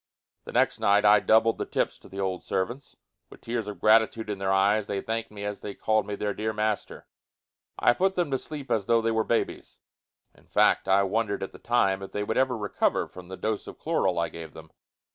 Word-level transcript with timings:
The 0.45 0.51
next 0.51 0.79
night 0.79 1.05
I 1.05 1.19
doubled 1.19 1.59
the 1.59 1.65
tips 1.67 1.99
to 1.99 2.09
the 2.09 2.19
old 2.19 2.43
servants. 2.43 2.95
With 3.29 3.41
tears 3.41 3.67
of 3.67 3.79
gratitude 3.79 4.31
in 4.31 4.39
their 4.39 4.51
eyes, 4.51 4.87
they 4.87 4.99
thanked 4.99 5.29
me 5.29 5.43
as 5.43 5.61
they 5.61 5.75
called 5.75 6.07
me 6.07 6.15
their 6.15 6.33
dear 6.33 6.53
master. 6.53 7.05
I 7.77 7.93
put 7.93 8.15
them 8.15 8.31
to 8.31 8.39
sleep 8.39 8.71
as 8.71 8.87
though 8.87 9.01
they 9.03 9.11
were 9.11 9.23
babies. 9.23 9.77
In 10.33 10.47
fact, 10.47 10.87
I 10.87 11.03
wondered 11.03 11.43
at 11.43 11.51
the 11.51 11.59
time 11.59 12.01
if 12.01 12.13
they 12.13 12.23
would 12.23 12.35
ever 12.37 12.57
recover 12.57 13.07
from 13.07 13.27
the 13.27 13.37
dose 13.37 13.67
of 13.67 13.77
chloral 13.77 14.17
I 14.17 14.29
gave 14.29 14.55
them. 14.55 14.71